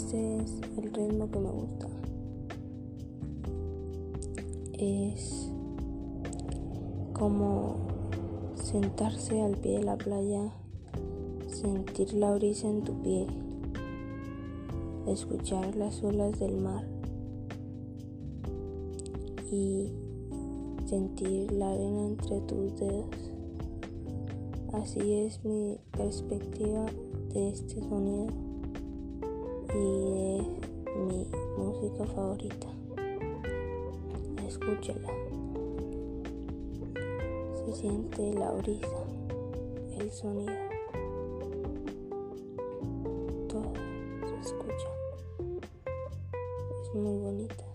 [0.00, 1.86] este es el ritmo que me gusta.
[4.78, 5.52] Es
[7.12, 7.76] como
[8.54, 10.54] sentarse al pie de la playa,
[11.48, 13.28] sentir la brisa en tu piel,
[15.06, 16.86] escuchar las olas del mar
[19.52, 19.92] y
[20.86, 23.32] sentir la arena entre tus dedos.
[24.72, 26.86] Así es mi perspectiva
[27.34, 28.49] de este sonido
[29.74, 30.46] y de
[30.96, 32.66] mi música favorita.
[34.46, 35.08] Escúchala.
[37.54, 39.04] Se siente la brisa,
[39.98, 40.52] el sonido.
[43.48, 43.72] Todo
[44.26, 44.88] se escucha.
[46.82, 47.69] Es muy bonita.